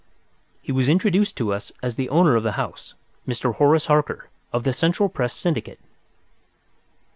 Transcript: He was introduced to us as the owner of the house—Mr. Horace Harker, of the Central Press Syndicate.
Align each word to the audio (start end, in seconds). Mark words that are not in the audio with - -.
He 0.63 0.71
was 0.71 0.89
introduced 0.89 1.37
to 1.37 1.53
us 1.53 1.71
as 1.83 1.93
the 1.93 2.09
owner 2.09 2.35
of 2.35 2.41
the 2.41 2.53
house—Mr. 2.53 3.53
Horace 3.53 3.85
Harker, 3.85 4.31
of 4.51 4.63
the 4.63 4.73
Central 4.73 5.09
Press 5.09 5.31
Syndicate. 5.35 5.77